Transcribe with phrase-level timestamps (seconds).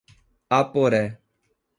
[0.59, 1.03] Aporé